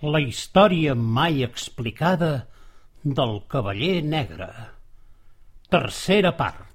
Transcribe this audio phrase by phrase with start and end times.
[0.00, 2.46] La història mai explicada
[3.02, 4.46] del Cavaller Negre.
[5.74, 6.67] Tercera part.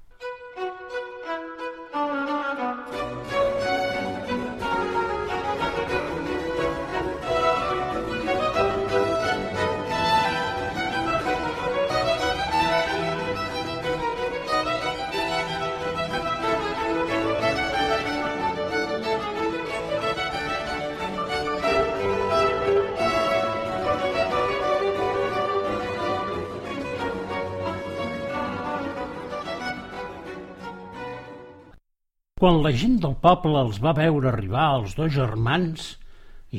[32.44, 35.84] Quan la gent del poble els va veure arribar els dos germans,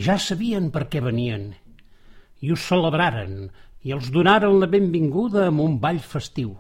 [0.05, 1.43] ja sabien per què venien,
[2.41, 3.35] i ho celebraren
[3.85, 6.55] i els donaren la benvinguda amb un ball festiu.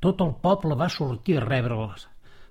[0.00, 2.06] Tot el poble va sortir a rebre'ls,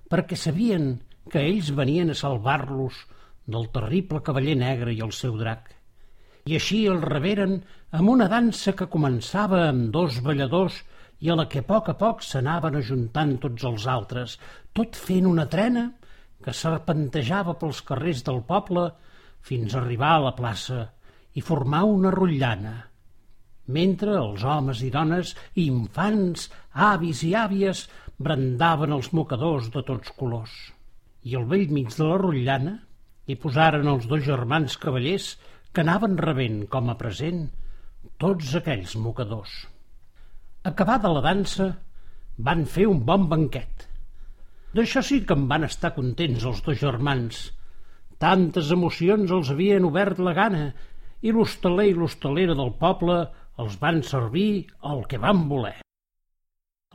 [0.06, 0.86] perquè sabien
[1.26, 3.02] que ells venien a salvar-los
[3.50, 5.72] del terrible cavaller negre i el seu drac.
[6.46, 7.58] I així el reberen
[7.98, 10.84] amb una dansa que començava amb dos balladors
[11.20, 14.36] i a la que a poc a poc s'anaven ajuntant tots els altres,
[14.72, 15.88] tot fent una trena
[16.44, 18.84] que serpentejava pels carrers del poble
[19.48, 20.84] fins a arribar a la plaça
[21.34, 22.74] i formar una rotllana,
[23.78, 26.48] mentre els homes i dones, infants,
[26.90, 27.84] avis i àvies
[28.18, 30.54] brandaven els mocadors de tots colors.
[31.28, 32.74] I al vell mig de la rotllana
[33.28, 35.32] hi posaren els dos germans cavallers
[35.72, 37.44] que anaven rebent com a present
[38.22, 39.66] tots aquells mocadors.
[40.68, 41.66] Acabada la dansa,
[42.46, 43.86] van fer un bon banquet.
[44.76, 47.38] D'això sí que en van estar contents els dos germans.
[48.20, 50.66] Tantes emocions els havien obert la gana
[51.24, 53.16] i l'hostaler i l'hostalera del poble
[53.64, 55.78] els van servir el que van voler.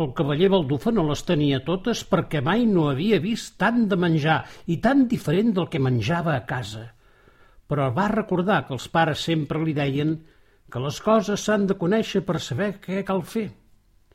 [0.04, 4.38] El cavaller Baldufa no les tenia totes perquè mai no havia vist tant de menjar
[4.76, 6.86] i tan diferent del que menjava a casa.
[7.70, 10.16] Però va recordar que els pares sempre li deien
[10.70, 13.50] que les coses s'han de conèixer per saber què cal fer.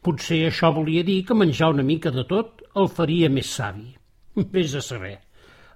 [0.09, 3.91] Potser això volia dir que menjar una mica de tot el faria més savi.
[4.55, 5.19] Vés a saber.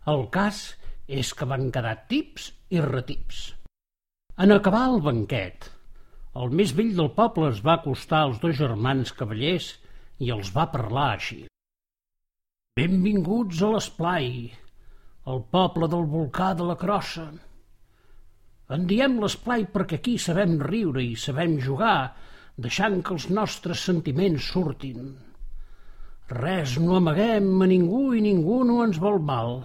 [0.09, 0.61] El cas
[1.21, 3.43] és que van quedar tips i retips.
[4.41, 5.69] En acabar el banquet,
[6.41, 9.69] el més vell del poble es va acostar als dos germans cavallers
[10.25, 11.43] i els va parlar així.
[12.81, 14.33] Benvinguts a l'esplai,
[15.29, 17.29] el poble del volcà de la Crossa.
[18.73, 21.99] En diem l'esplai perquè aquí sabem riure i sabem jugar
[22.57, 25.13] deixant que els nostres sentiments surtin.
[26.33, 29.63] Res no amaguem a ningú i ningú no ens vol mal.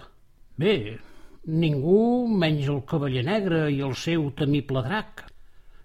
[0.58, 0.98] Bé,
[1.46, 5.24] ningú menys el cavaller negre i el seu temible drac.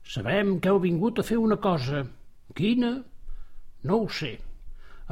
[0.04, 2.04] Sabem que heu vingut a fer una cosa.
[2.56, 2.98] Quina?
[3.84, 4.34] No ho sé.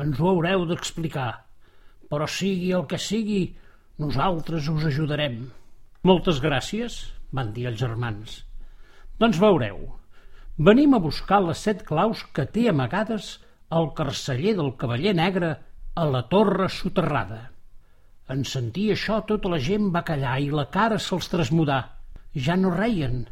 [0.01, 1.31] Ens ho haureu d'explicar.
[2.11, 3.41] Però sigui el que sigui,
[3.99, 5.43] nosaltres us ajudarem.
[6.03, 6.99] Moltes gràcies,
[7.31, 8.41] van dir els germans.
[9.21, 9.83] Doncs veureu,
[10.57, 13.37] Venim a buscar les set claus que té amagades
[13.71, 15.51] el carceller del cavaller negre
[15.95, 17.51] a la torre soterrada.
[18.31, 21.79] En sentir això tota la gent va callar i la cara se'ls trasmudà.
[22.35, 23.25] Ja no reien,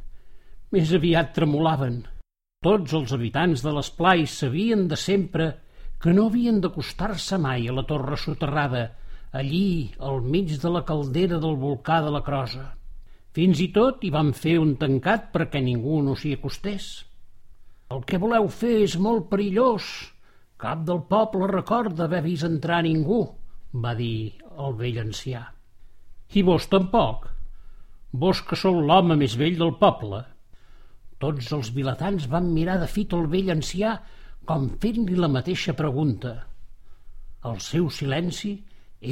[0.72, 2.02] més aviat tremolaven.
[2.64, 5.54] Tots els habitants de l'esplai sabien de sempre
[6.04, 8.84] que no havien d'acostar-se mai a la torre soterrada,
[9.32, 12.66] allí, al mig de la caldera del volcà de la Crosa.
[13.36, 16.90] Fins i tot hi van fer un tancat perquè ningú no s'hi acostés.
[17.96, 19.86] El que voleu fer és molt perillós.
[20.62, 23.22] Cap del poble recorda haver vist entrar ningú,
[23.86, 24.36] va dir
[24.66, 25.42] el vell ancià.
[26.38, 27.26] I vos tampoc.
[28.12, 30.22] Vos que sou l'home més vell del poble.
[31.24, 33.96] Tots els vilatans van mirar de fit el vell ancià
[34.50, 36.36] com fent-li la mateixa pregunta.
[37.50, 38.54] El seu silenci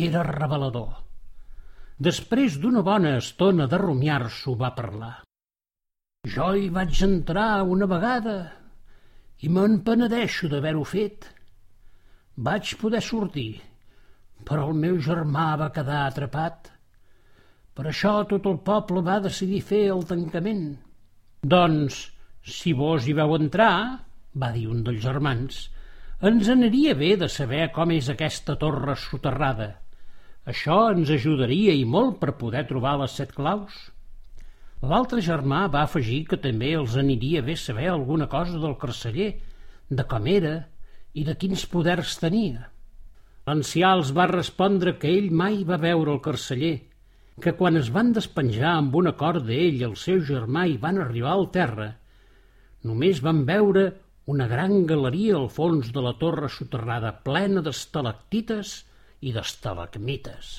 [0.05, 0.94] era revelador.
[1.97, 5.15] Després d'una bona estona de rumiar-s'ho va parlar.
[6.29, 8.38] Jo hi vaig entrar una vegada,
[9.45, 11.27] i me'n penedeixo d'haver-ho fet.
[12.47, 13.61] Vaig poder sortir,
[14.47, 16.71] però el meu germà va quedar atrapat.
[17.77, 20.67] Per això tot el poble va decidir fer el tancament.
[21.45, 21.97] Doncs,
[22.41, 23.73] si vos hi veu entrar,
[24.33, 25.67] va dir un dels germans,
[26.29, 29.75] ens aniria bé de saber com és aquesta torre soterrada.
[30.50, 33.75] Això ens ajudaria i molt per poder trobar les set claus.
[34.85, 39.31] L'altre germà va afegir que també els aniria bé saber alguna cosa del carceller,
[39.89, 40.68] de com era
[41.18, 42.68] i de quins poders tenia.
[43.47, 46.75] L'ancià els va respondre que ell mai va veure el carceller,
[47.41, 51.01] que quan es van despenjar amb un acord d'ell i el seu germà i van
[51.01, 51.89] arribar al terra,
[52.83, 53.89] només van veure
[54.27, 58.81] una gran galeria al fons de la torre soterrada plena d'estalactites
[59.25, 60.57] i d'estalagmites.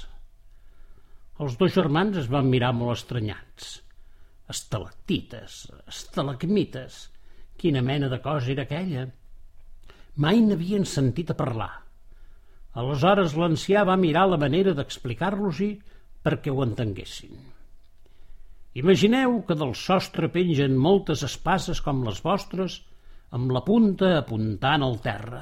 [1.38, 3.76] Els dos germans es van mirar molt estranyats.
[4.48, 7.06] Estalactites, estalagmites...
[7.58, 9.08] Quina mena de cosa era aquella?
[10.22, 11.72] Mai n'havien sentit a parlar.
[12.78, 15.72] Aleshores l'ancià va mirar la manera d'explicar-los-hi
[16.22, 17.34] perquè ho entenguessin.
[18.78, 22.78] Imagineu que del sostre pengen moltes espases com les vostres,
[23.34, 25.40] amb la punta apuntant al terra.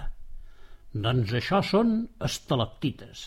[1.07, 1.99] Doncs això són
[2.29, 3.27] estalactites.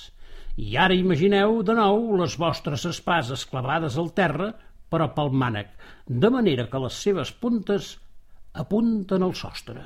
[0.58, 4.50] I ara imagineu de nou les vostres espases clavades al terra,
[4.90, 5.72] però pel mànec,
[6.08, 7.96] de manera que les seves puntes
[8.54, 9.86] apunten al sostre.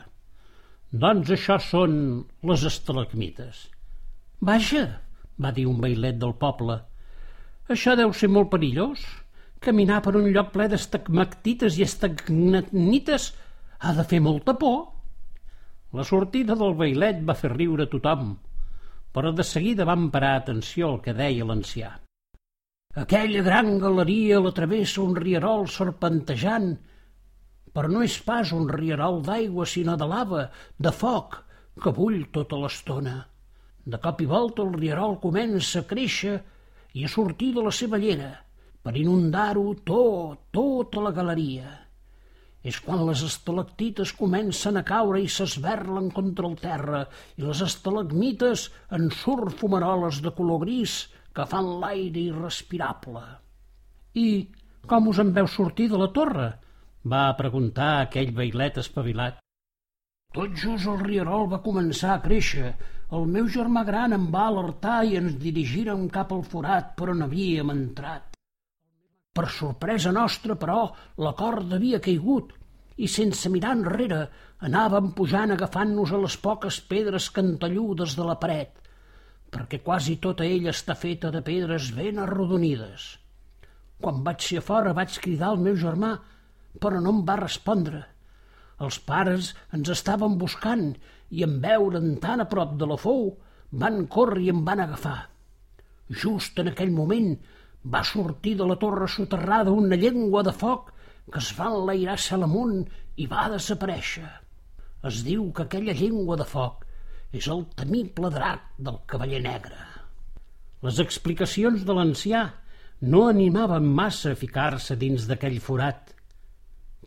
[0.92, 1.94] Doncs això són
[2.48, 3.68] les estalagmites.
[4.40, 4.86] Vaja,
[5.42, 6.80] va dir un bailet del poble,
[7.72, 9.04] això deu ser molt perillós.
[9.64, 13.30] Caminar per un lloc ple d'estagmactites i estagnanites
[13.80, 14.82] ha de fer molta por.
[15.96, 18.36] La sortida del bailet va fer riure tothom,
[19.16, 21.94] però de seguida van parar atenció al que deia l'ancià.
[22.94, 26.68] Aquella gran galeria la travessa un rierol serpentejant,
[27.74, 30.44] però no és pas un rierol d'aigua, sinó de lava,
[30.78, 31.40] de foc,
[31.82, 33.16] que bull tota l'estona.
[33.84, 36.36] De cop i volta el rierol comença a créixer
[36.94, 38.30] i a sortir de la seva llera
[38.86, 41.72] per inundar-ho tot, tota la galeria.
[42.62, 47.02] És quan les estalactites comencen a caure i s'esberlen contra el terra
[47.42, 51.02] i les estalagmites en surt fumaroles de color gris
[51.34, 53.24] que fan l'aire irrespirable.
[54.14, 54.28] I
[54.90, 56.52] com us en veu sortir de la torre?
[57.04, 59.40] va preguntar aquell bailet espavilat.
[60.34, 62.70] Tot just el rierol va començar a créixer
[63.18, 67.26] el meu germà gran em va alertar i ens dirigirem cap al forat per on
[67.26, 68.38] havíem entrat.
[69.34, 70.88] Per sorpresa nostra, però,
[71.26, 72.54] la corda havia caigut
[72.98, 74.22] i sense mirar enrere
[74.70, 78.83] anàvem pujant agafant-nos a les poques pedres cantelludes de la paret,
[79.54, 83.06] perquè quasi tota ella està feta de pedres ben arrodonides.
[84.02, 86.16] Quan vaig ser a fora vaig cridar al meu germà,
[86.82, 88.02] però no em va respondre.
[88.84, 90.88] Els pares ens estaven buscant
[91.30, 93.30] i en veure'n tan a prop de la fou
[93.84, 95.20] van córrer i em van agafar.
[96.24, 97.36] Just en aquell moment
[97.96, 100.92] va sortir de la torre soterrada una llengua de foc
[101.32, 102.82] que es va enlairar cel amunt
[103.16, 104.30] i va desaparèixer.
[105.10, 106.86] Es diu que aquella llengua de foc
[107.34, 109.80] és el temible drac del cavaller negre.
[110.86, 112.44] Les explicacions de l'ancià
[113.14, 116.14] no animaven massa a ficar-se dins d'aquell forat,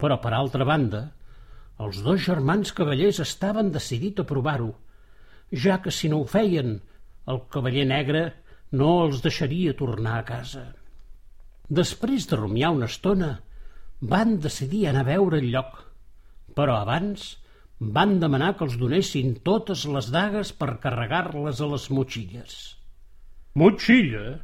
[0.01, 1.03] però, per altra banda,
[1.81, 4.73] els dos germans cavallers estaven decidit a provar-ho,
[5.53, 6.81] ja que si no ho feien,
[7.31, 8.25] el cavaller negre
[8.73, 10.65] no els deixaria tornar a casa.
[11.81, 13.33] Després de rumiar una estona,
[14.01, 15.79] van decidir anar a veure el lloc,
[16.57, 17.37] però abans
[17.79, 22.55] van demanar que els donessin totes les dagues per carregar-les a les motxilles.
[23.55, 24.41] Motxilla?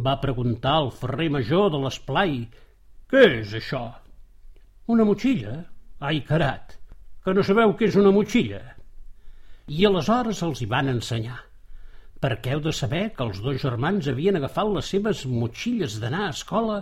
[0.00, 2.46] va preguntar el ferrer major de l'esplai.
[3.10, 3.82] Què és això?
[4.88, 5.58] Una motxilla?
[6.00, 6.78] Ai, carat,
[7.24, 8.62] que no sabeu què és una motxilla?
[9.68, 11.36] I aleshores els hi van ensenyar,
[12.22, 16.32] perquè heu de saber que els dos germans havien agafat les seves motxilles d'anar a
[16.32, 16.80] escola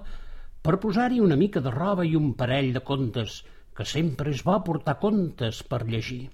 [0.62, 3.42] per posar-hi una mica de roba i un parell de contes,
[3.78, 6.24] que sempre és bo portar contes per llegir.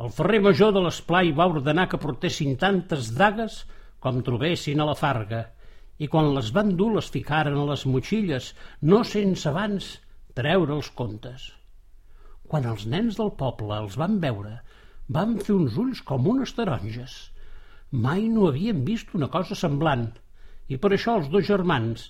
[0.00, 3.64] El ferrer major de l'esplai va ordenar que portessin tantes dagues
[4.04, 5.42] com trobessin a la farga,
[5.98, 8.52] i quan les van dur les ficaren a les motxilles,
[8.90, 9.88] no sense abans
[10.38, 11.48] treure els contes.
[12.48, 14.54] Quan els nens del poble els van veure,
[15.18, 17.18] van fer uns ulls com unes taronges.
[17.90, 20.08] Mai no havien vist una cosa semblant,
[20.72, 22.08] i per això els dos germans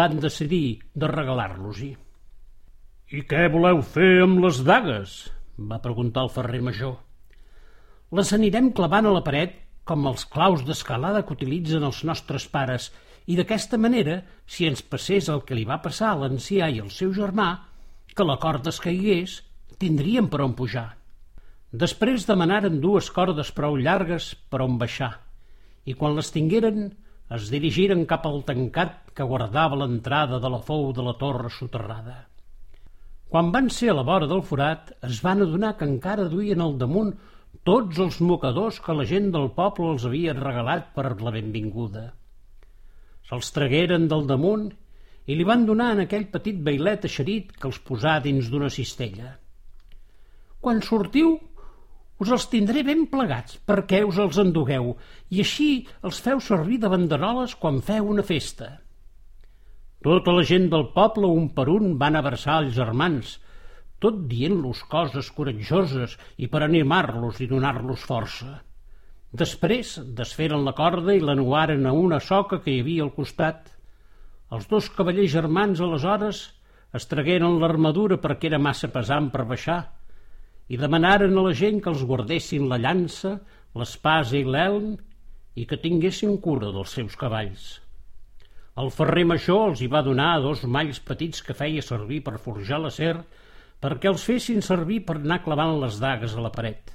[0.00, 1.92] van decidir de regalar-los-hi.
[3.08, 5.12] I què voleu fer amb les dagues?
[5.70, 6.98] va preguntar el ferrer major.
[8.18, 9.54] Les anirem clavant a la paret
[9.88, 12.90] com els claus d'escalada que utilitzen els nostres pares
[13.24, 16.92] i d'aquesta manera, si ens passés el que li va passar a l'ancià i al
[16.98, 17.48] seu germà,
[18.12, 19.40] que la corda es caigués,
[19.80, 20.90] tindríem per on pujar.
[21.72, 25.14] Després demanaren dues cordes prou llargues per on baixar,
[25.88, 26.90] i quan les tingueren
[27.40, 32.26] es dirigiren cap al tancat que guardava l'entrada de la fou de la torre soterrada.
[33.28, 36.78] Quan van ser a la vora del forat, es van adonar que encara duien al
[36.80, 37.10] damunt
[37.68, 42.06] tots els mocadors que la gent del poble els havia regalat per la benvinguda.
[43.28, 44.70] Se'ls tragueren del damunt
[45.28, 49.34] i li van donar en aquell petit bailet eixerit que els posà dins d'una cistella.
[50.64, 51.36] Quan sortiu,
[52.18, 54.94] us els tindré ben plegats perquè us els endugueu
[55.36, 55.70] i així
[56.00, 58.78] els feu servir de banderoles quan feu una festa.
[60.06, 63.32] Tota la gent del poble un per un van abraçar els germans,
[63.98, 68.60] tot dient-los coses coratjoses i per animar-los i donar-los força.
[69.40, 73.66] Després desferen la corda i l'anuaren a una soca que hi havia al costat.
[74.54, 76.44] Els dos cavallers germans aleshores
[76.94, 79.80] es tragueren l'armadura perquè era massa pesant per baixar
[80.68, 83.34] i demanaren a la gent que els guardessin la llança,
[83.74, 84.94] l'espasa i l'elm
[85.58, 87.87] i que tinguessin cura dels seus cavalls.
[88.78, 92.78] El ferrer major els hi va donar dos malls petits que feia servir per forjar
[92.82, 93.14] la ser
[93.82, 96.92] perquè els fessin servir per anar clavant les dagues a la paret.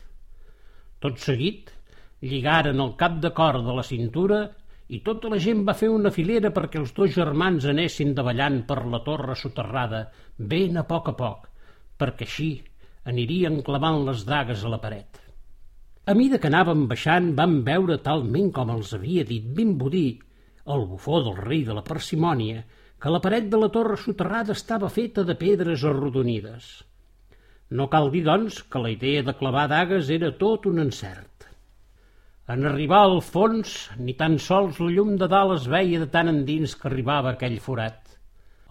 [1.04, 1.72] Tot seguit,
[2.22, 4.40] lligaren el cap de cor de la cintura
[4.96, 8.84] i tota la gent va fer una filera perquè els dos germans anessin davallant per
[8.94, 10.06] la torre soterrada,
[10.38, 11.48] ben a poc a poc,
[12.00, 12.52] perquè així
[13.12, 15.20] anirien clavant les dagues a la paret.
[16.08, 20.08] A mida que anàvem baixant vam veure talment com els havia dit ben budí
[20.66, 22.64] el bufó del rei de la parsimònia
[23.04, 26.68] que la paret de la torre soterrada estava feta de pedres arrodonides.
[27.70, 31.50] No cal dir, doncs, que la idea de clavar dagues era tot un encert.
[32.54, 36.32] En arribar al fons, ni tan sols la llum de dalt es veia de tant
[36.32, 38.18] endins que arribava aquell forat.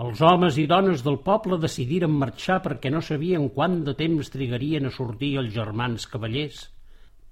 [0.02, 4.88] Els homes i dones del poble decidiren marxar perquè no sabien quant de temps trigarien
[4.88, 6.66] a sortir els germans cavallers.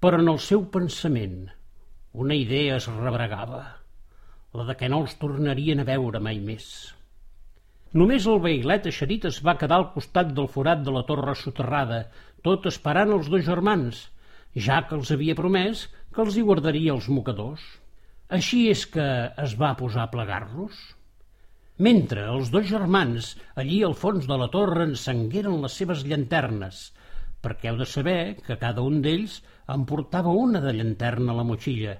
[0.01, 1.47] Però en el seu pensament
[2.13, 3.80] una idea es rebregava,
[4.57, 6.65] la de que no els tornarien a veure mai més.
[7.99, 12.05] Només el veilet eixerit es va quedar al costat del forat de la torre soterrada,
[12.47, 14.05] tot esperant els dos germans,
[14.67, 17.63] ja que els havia promès que els hi guardaria els mocadors.
[18.37, 19.07] Així és que
[19.43, 20.79] es va posar a plegar-los.
[21.87, 26.81] Mentre els dos germans, allí al fons de la torre, encengueren les seves llanternes,
[27.43, 29.39] perquè heu de saber que cada un d'ells
[29.75, 31.97] en portava una de llanterna a la motxilla,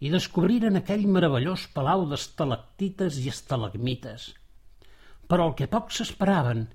[0.00, 4.32] i descobriren aquell meravellós palau d'estalactites i estalagmites.
[5.28, 6.66] Però el que poc s'esperaven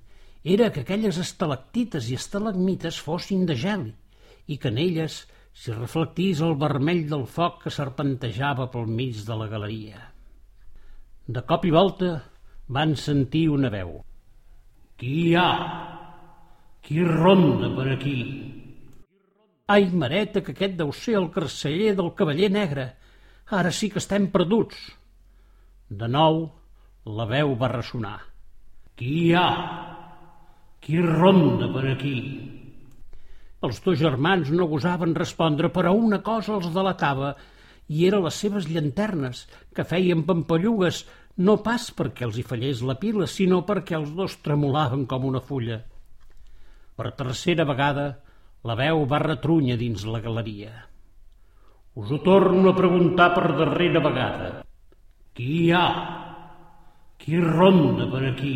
[0.44, 3.86] era que aquelles estalactites i estalagmites fossin de gel
[4.48, 5.22] i que en elles
[5.54, 10.02] s'hi reflectís el vermell del foc que serpentejava pel mig de la galeria.
[11.28, 12.18] De cop i volta
[12.68, 14.02] van sentir una veu.
[15.00, 15.52] Qui hi ha?
[16.84, 18.18] Qui ronda per aquí?
[19.72, 22.90] Ai, mareta, que aquest deu ser el carceller del cavaller negre.
[23.52, 24.78] Ara sí que estem perduts.
[25.90, 26.46] De nou,
[27.06, 28.20] la veu va ressonar.
[28.96, 29.48] Qui hi ha?
[30.84, 32.18] Qui ronda per aquí?
[33.64, 37.34] Els dos germans no gosaven respondre, però una cosa els delatava,
[37.88, 39.46] i era les seves llanternes,
[39.76, 41.04] que feien pampallugues,
[41.38, 45.42] no pas perquè els hi fallés la pila, sinó perquè els dos tremolaven com una
[45.44, 45.82] fulla.
[46.96, 48.08] Per tercera vegada,
[48.64, 50.93] la veu va retrunya dins la galeria.
[51.96, 54.50] Us ho torno a preguntar per darrera vegada.
[55.38, 55.86] Qui hi ha?
[57.22, 58.56] Qui ronda per aquí?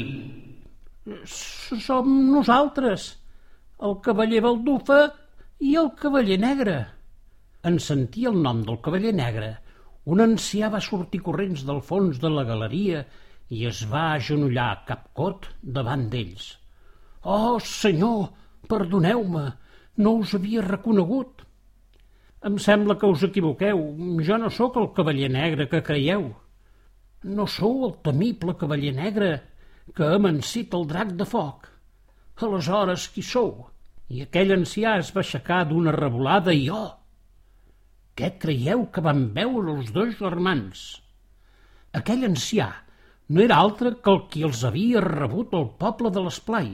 [1.24, 3.06] Som nosaltres,
[3.86, 5.00] el cavaller Baldufa
[5.62, 6.80] i el cavaller negre.
[7.62, 9.54] En sentir el nom del cavaller negre,
[10.10, 13.06] un ancià va sortir corrents del fons de la galeria
[13.54, 16.56] i es va agenollar capcot davant d'ells.
[17.22, 18.32] Oh, senyor,
[18.72, 19.46] perdoneu-me,
[20.02, 21.47] no us havia reconegut.
[22.46, 23.80] Em sembla que us equivoqueu.
[24.28, 26.30] Jo no sóc el cavaller negre que creieu.
[27.24, 29.32] No sou el temible cavaller negre
[29.96, 31.66] que ha emancit el drac de foc.
[32.38, 33.66] Aleshores, qui sou?
[34.14, 36.92] I aquell ancià es va aixecar d'una revolada i oh!
[38.18, 40.86] Què creieu que van veure els dos germans?
[41.98, 42.70] Aquell ancià
[43.30, 46.70] no era altre que el qui els havia rebut al poble de l'Esplai.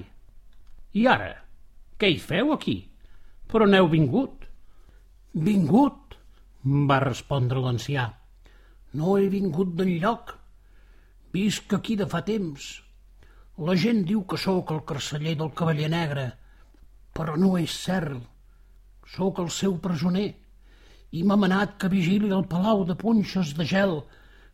[1.00, 1.32] I ara,
[1.98, 2.76] què hi feu aquí?
[3.50, 4.43] Per on heu vingut?
[5.34, 6.14] Vingut,
[6.90, 8.04] va respondre l'ancià.
[8.94, 10.34] No he vingut d'enlloc.
[11.34, 12.68] Visc aquí de fa temps.
[13.58, 16.28] La gent diu que sóc el carceller del cavaller negre,
[17.18, 18.22] però no és cert.
[19.16, 20.28] Sóc el seu presoner
[21.18, 24.04] i m'ha manat que vigili el palau de punxes de gel,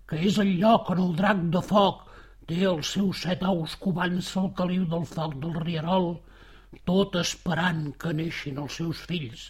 [0.07, 2.07] que és el lloc on el drac de foc
[2.47, 6.13] té els seus set ous covant-se al caliu del foc del rierol,
[6.87, 9.49] tot esperant que neixin els seus fills.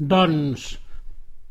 [0.00, 0.62] Doncs,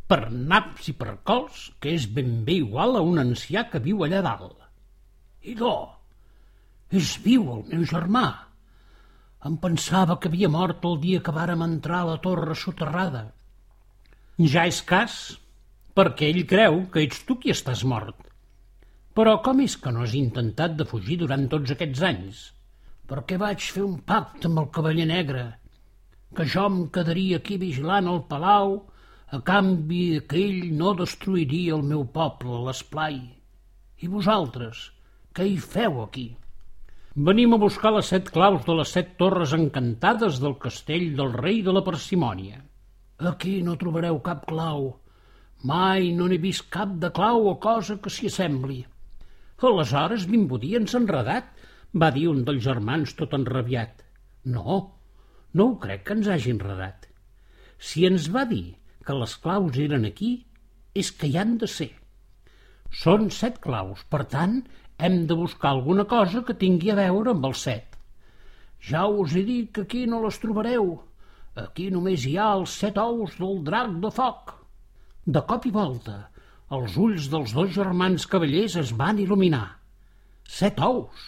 [0.09, 4.01] per naps i per cols, que és ben bé igual a un ancià que viu
[4.01, 4.55] allà dalt.
[5.45, 5.73] I do,
[6.89, 8.23] és viu el meu germà.
[9.45, 13.27] Em pensava que havia mort el dia que vàrem entrar a la torre soterrada.
[14.39, 15.19] Ja és cas,
[15.93, 18.17] perquè ell creu que ets tu qui estàs mort.
[19.13, 22.43] Però com és que no has intentat de fugir durant tots aquests anys?
[23.05, 25.45] Perquè vaig fer un pacte amb el cavaller negre,
[26.35, 28.75] que jo em quedaria aquí vigilant el palau
[29.37, 33.17] a canvi que ell no destruiria el meu poble, l'esplai.
[34.01, 34.89] I vosaltres,
[35.35, 36.27] què hi feu aquí?
[37.29, 41.61] Venim a buscar les set claus de les set torres encantades del castell del rei
[41.65, 42.61] de la parsimònia.
[43.31, 44.85] Aquí no trobareu cap clau.
[45.69, 48.79] Mai no n'he vist cap de clau o cosa que s'hi assembli.
[49.59, 51.49] Aleshores, Vimbodí ens ha enredat,
[52.01, 54.05] va dir un dels germans tot enrabiat.
[54.55, 54.79] No,
[55.53, 57.07] no ho crec que ens hagi enredat.
[57.79, 58.75] Si ens va dir
[59.05, 60.31] que les claus eren aquí,
[60.93, 61.91] és que hi han de ser.
[63.01, 64.61] Són set claus, per tant,
[64.97, 67.95] hem de buscar alguna cosa que tingui a veure amb el set.
[68.89, 70.91] Ja us he dit que aquí no les trobareu.
[71.63, 74.53] Aquí només hi ha els set ous del drac de foc.
[75.25, 76.17] De cop i volta,
[76.77, 79.65] els ulls dels dos germans cavallers es van il·luminar.
[80.59, 81.27] Set ous!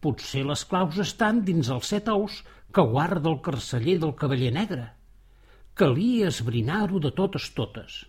[0.00, 2.40] Potser les claus estan dins els set ous
[2.74, 4.86] que guarda el carceller del cavaller negre.
[5.74, 8.00] Calia esbrinar-ho de totes totes.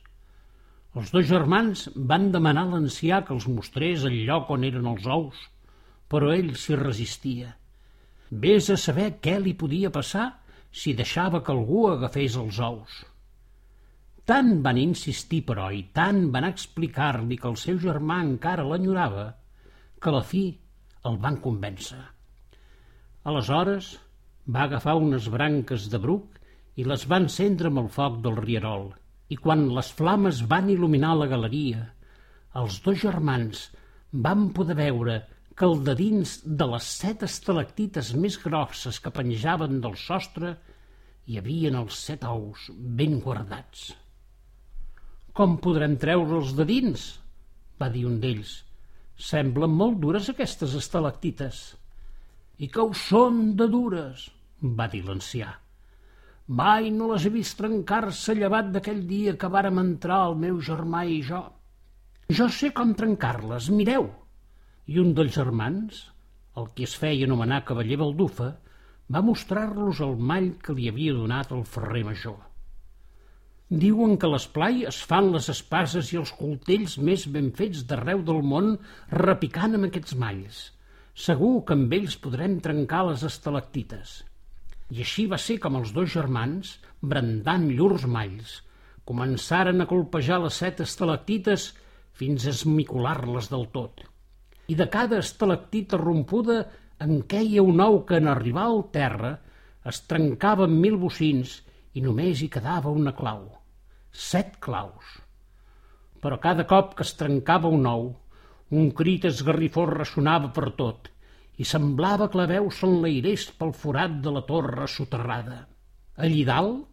[1.00, 5.08] Els dos germans van demanar a l'ancià que els mostrés el lloc on eren els
[5.08, 5.38] ous,
[6.12, 7.54] però ell s'hi resistia.
[8.32, 10.28] Ves a saber què li podia passar
[10.82, 13.00] si deixava que algú agafés els ous.
[14.28, 19.26] Tant van insistir, però, i tant van explicar-li que el seu germà encara l'enyorava,
[20.00, 20.46] que a la fi
[21.10, 22.00] el van convèncer.
[23.28, 23.96] Aleshores
[24.48, 26.40] va agafar unes branques de bruc
[26.80, 28.90] i les va encendre amb el foc del rierol,
[29.30, 31.86] i quan les flames van il·luminar la galeria,
[32.62, 33.70] els dos germans
[34.12, 35.22] van poder veure
[35.56, 40.56] que al de dins de les set estalactites més grosses que penjaven del sostre
[41.28, 43.92] hi havien els set ous ben guardats.
[45.38, 47.04] Com podrem treure'ls de dins?
[47.82, 48.58] va dir un d'ells.
[49.18, 51.62] Semblen molt dures aquestes estalactites.
[52.62, 54.28] I que ho són de dures,
[54.80, 55.50] va dir l'ancià.
[56.62, 61.02] Mai no les he vist trencar-se llevat d'aquell dia que vàrem entrar el meu germà
[61.10, 61.42] i jo.
[62.40, 64.10] Jo sé com trencar-les, mireu.
[64.92, 66.04] I un dels germans,
[66.60, 68.50] el que es feia anomenar cavaller Baldufa,
[69.12, 72.38] va mostrar-los el mall que li havia donat el ferrer major.
[73.84, 78.22] Diuen que a l'esplai es fan les espases i els coltells més ben fets d'arreu
[78.28, 78.74] del món
[79.24, 80.62] repicant amb aquests malls.
[81.18, 84.22] Segur que amb ells podrem trencar les estalactites.
[84.92, 88.58] I així va ser com els dos germans, brandant llurs malls,
[89.08, 91.72] començaren a colpejar les set estalactites
[92.18, 94.04] fins a esmicular-les del tot.
[94.72, 96.62] I de cada estalactita rompuda
[97.04, 99.34] en queia un ou que en arribar al terra
[99.92, 101.58] es trencava en mil bocins
[101.94, 103.50] i només hi quedava una clau
[104.12, 105.20] set claus.
[106.22, 108.12] Però cada cop que es trencava un ou,
[108.72, 111.10] un crit esgarrifós ressonava per tot
[111.60, 115.58] i semblava que la veu s'enlairés pel forat de la torre soterrada.
[116.16, 116.88] Allí dalt,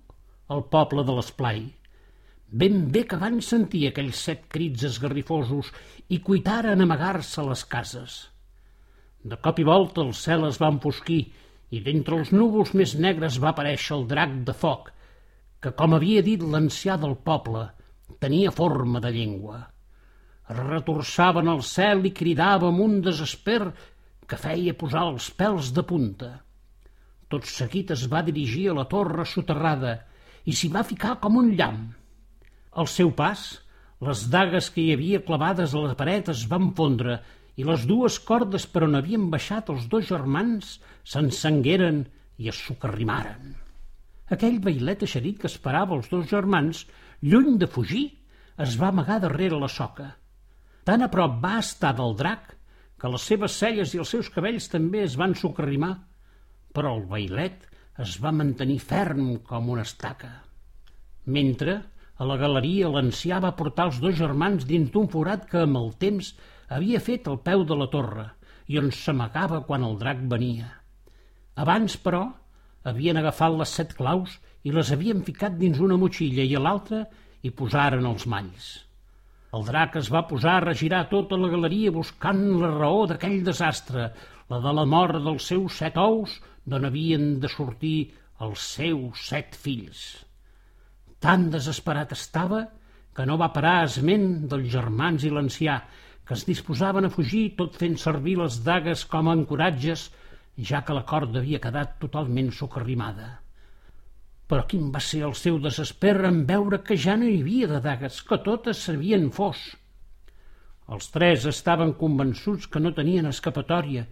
[0.54, 1.60] el poble de l'esplai,
[2.50, 5.70] ben bé que van sentir aquells set crits esgarrifosos
[6.08, 8.18] i cuitaren amagar-se a les cases.
[9.22, 11.22] De cop i volta el cel es va enfosquir
[11.70, 14.92] i d'entre els núvols més negres va aparèixer el drac de foc
[15.60, 17.66] que, com havia dit l'ancià del poble,
[18.22, 19.58] tenia forma de llengua.
[20.48, 23.60] Retorçaven el cel i cridava amb un desesper
[24.28, 26.30] que feia posar els pèls de punta.
[27.28, 29.98] Tot seguit es va dirigir a la torre soterrada
[30.48, 31.82] i s'hi va ficar com un llamp.
[32.80, 33.42] Al seu pas,
[34.08, 37.18] les dagues que hi havia clavades a la paret es van fondre
[37.58, 40.76] i les dues cordes per on havien baixat els dos germans
[41.12, 42.04] s'encengueren
[42.38, 43.56] i es socarrimaren.
[44.36, 46.84] Aquell bailet eixerit que esperava els dos germans,
[47.20, 48.06] lluny de fugir,
[48.64, 50.08] es va amagar darrere la soca.
[50.88, 52.54] Tan a prop va estar del drac
[52.96, 55.90] que les seves celles i els seus cabells també es van socarrimar,
[56.72, 57.66] però el bailet
[58.04, 60.30] es va mantenir ferm com una estaca.
[61.36, 61.74] Mentre,
[62.16, 65.92] a la galeria, l'ancià va portar els dos germans dins d'un forat que, amb el
[66.06, 66.32] temps,
[66.72, 68.26] havia fet al peu de la torre
[68.72, 70.72] i on s'amagava quan el drac venia.
[71.68, 72.24] Abans, però,
[72.88, 77.04] havien agafat les set claus i les havien ficat dins una motxilla i a l'altra
[77.44, 78.87] hi posaren els malls.
[79.56, 84.10] El drac es va posar a regirar tota la galeria buscant la raó d'aquell desastre,
[84.52, 86.34] la de la mort dels seus set ous,
[86.68, 88.10] d'on havien de sortir
[88.44, 90.02] els seus set fills.
[91.24, 92.66] Tan desesperat estava
[93.16, 95.80] que no va parar esment dels germans i l'ancià,
[96.28, 100.10] que es disposaven a fugir tot fent servir les dagues com a ancoratges
[100.70, 103.38] ja que la corda havia quedat totalment socarrimada.
[104.48, 107.80] Però quin va ser el seu desesper en veure que ja no hi havia de
[107.84, 109.60] dagues, que totes servien fos.
[110.88, 114.06] Els tres estaven convençuts que no tenien escapatòria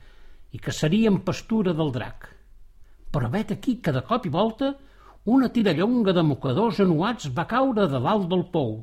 [0.53, 2.29] i que serien pastura del drac.
[3.13, 4.75] Però vet aquí que de cop i volta
[5.37, 8.77] una tirallonga de mocadors anuats va caure de dalt del pou.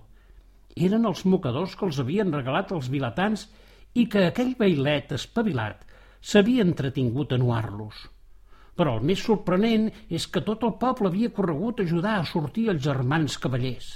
[0.87, 3.45] Eren els mocadors que els havien regalat els vilatans
[3.93, 5.85] i que aquell bailet espavilat
[6.31, 8.01] s'havia entretingut a nuar-los.
[8.77, 12.69] Però el més sorprenent és que tot el poble havia corregut a ajudar a sortir
[12.73, 13.89] els germans cavallers.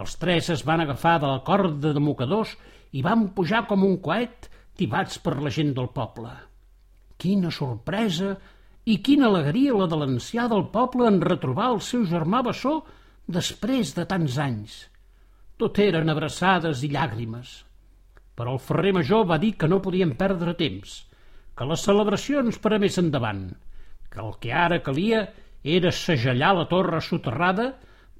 [0.00, 2.54] Els tres es van agafar de la corda de mocadors
[2.96, 4.48] i van pujar com un coet
[4.80, 6.32] tibats per la gent del poble.
[7.20, 8.32] Quina sorpresa
[8.88, 12.78] i quina alegria la de l'ancià del poble en retrobar el seu germà bessó
[13.28, 14.78] després de tants anys.
[15.60, 17.52] Tot eren abraçades i llàgrimes.
[18.34, 21.02] Però el ferrer major va dir que no podien perdre temps,
[21.60, 23.40] que les celebracions per a més endavant,
[24.08, 25.18] que el que ara calia
[25.74, 27.66] era segellar la torre soterrada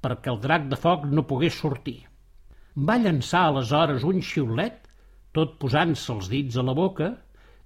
[0.05, 1.95] perquè el drac de foc no pogués sortir.
[2.77, 4.77] Va llançar aleshores un xiulet,
[5.33, 7.09] tot posant-se els dits a la boca,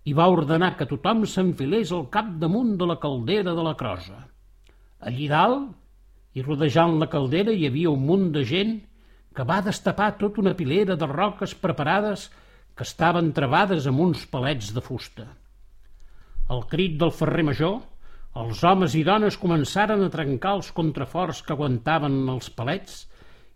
[0.08, 4.24] i va ordenar que tothom s'enfilés al cap damunt de la caldera de la crosa.
[5.04, 5.74] Allí dalt,
[6.40, 8.78] i rodejant la caldera, hi havia un munt de gent
[9.36, 12.30] que va destapar tota una pilera de roques preparades
[12.78, 15.34] que estaven travades amb uns palets de fusta.
[16.54, 17.80] El crit del ferrer major,
[18.38, 23.00] els homes i dones començaren a trencar els contraforts que aguantaven els palets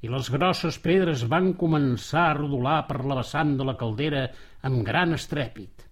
[0.01, 4.23] i les grosses pedres van començar a rodolar per la vessant de la caldera
[4.69, 5.85] amb gran estrèpit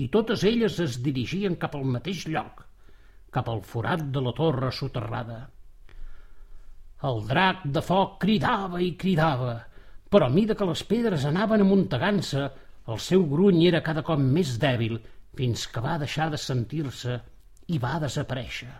[0.00, 2.64] i totes elles es dirigien cap al mateix lloc,
[3.30, 5.38] cap al forat de la torre soterrada.
[7.04, 9.54] El drac de foc cridava i cridava,
[10.10, 12.48] però a mida que les pedres anaven amuntegant-se,
[12.90, 14.98] el seu gruny era cada cop més dèbil
[15.36, 17.20] fins que va deixar de sentir-se
[17.70, 18.72] i va desaparèixer.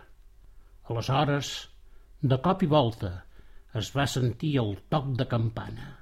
[0.91, 1.51] Aleshores,
[2.21, 3.13] de cop i volta,
[3.75, 5.93] es va sentir el toc de campana.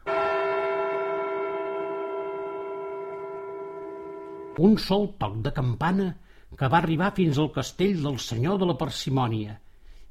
[4.60, 6.10] un sol toc de campana
[6.60, 9.56] que va arribar fins al castell del senyor de la parsimònia,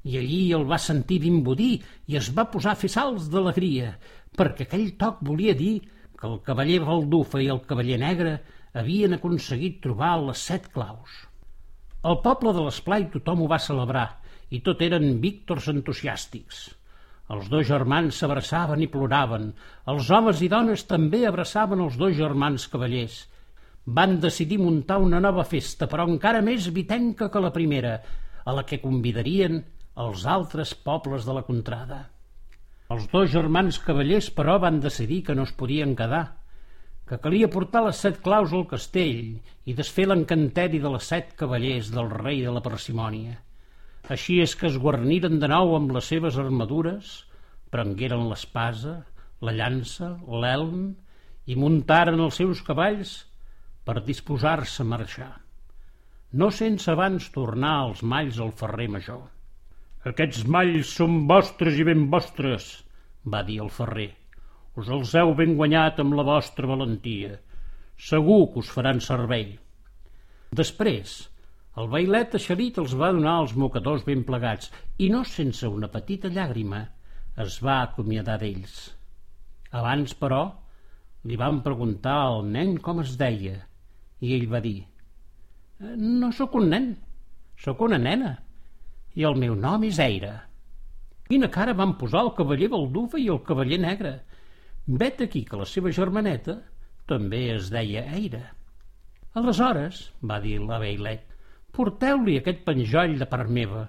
[0.09, 1.73] i allí el va sentir d'imbudir
[2.07, 3.91] i es va posar a fer salts d'alegria,
[4.37, 5.75] perquè aquell toc volia dir
[6.19, 8.39] que el cavaller Baldufa i el cavaller Negre
[8.73, 11.23] havien aconseguit trobar les set claus.
[12.03, 14.07] Al poble de l'Esplai tothom ho va celebrar
[14.49, 16.61] i tot eren víctors entusiàstics.
[17.29, 19.51] Els dos germans s'abraçaven i ploraven.
[19.93, 23.19] Els homes i dones també abraçaven els dos germans cavallers
[23.85, 27.99] van decidir muntar una nova festa, però encara més vitenca que la primera,
[28.45, 29.63] a la que convidarien
[29.99, 31.99] els altres pobles de la contrada.
[32.93, 36.38] Els dos germans cavallers, però, van decidir que no es podien quedar,
[37.09, 41.89] que calia portar les set claus al castell i desfer l'encanteri de les set cavallers
[41.95, 43.39] del rei de la parsimònia.
[44.13, 47.09] Així és que es guarniren de nou amb les seves armadures,
[47.73, 48.99] prengueren l'espasa,
[49.41, 50.11] la llança,
[50.43, 50.93] l'elm
[51.49, 53.15] i muntaren els seus cavalls
[53.89, 55.31] per disposar-se a marxar,
[56.37, 59.25] no sense abans tornar els malls al ferrer major.
[60.13, 62.69] Aquests malls són vostres i ben vostres,
[63.25, 64.11] va dir el ferrer.
[64.77, 67.39] Us els heu ben guanyat amb la vostra valentia.
[68.09, 69.51] Segur que us faran servei.
[70.55, 71.17] Després,
[71.79, 76.31] el bailet eixerit els va donar els mocadors ben plegats i no sense una petita
[76.33, 76.85] llàgrima
[77.43, 78.77] es va acomiadar d'ells.
[79.79, 80.41] Abans, però,
[81.29, 83.57] li van preguntar al nen com es deia
[84.19, 84.81] i ell va dir
[85.79, 86.87] «No sóc un nen,
[87.55, 88.33] sóc una nena,
[89.15, 90.33] i el meu nom és Eira».
[91.29, 94.15] Quina cara van posar el cavaller Baldufa i el cavaller Negre.
[94.89, 96.55] Vet aquí que la seva germaneta
[97.09, 98.41] també es deia Eira.
[99.37, 101.27] Aleshores, va dir la Beilet,
[101.77, 103.83] porteu-li aquest penjoll de part meva.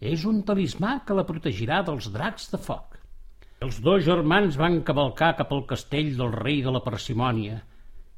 [0.00, 2.96] És un talismà que la protegirà dels dracs de foc.
[3.60, 7.60] Els dos germans van cavalcar cap al castell del rei de la parsimònia,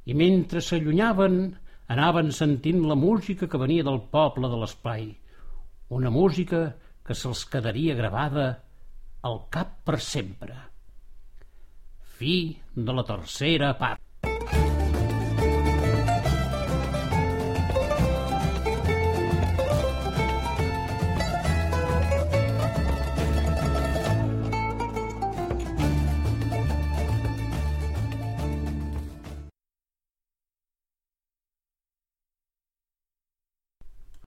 [0.06, 1.42] i mentre s'allunyaven
[1.90, 5.10] anaven sentint la música que venia del poble de l'espai,
[5.98, 6.64] una música
[7.02, 8.50] que se'ls quedaria gravada
[9.26, 10.77] al cap per sempre.
[12.18, 12.34] Fi
[12.74, 13.97] de la tercera part.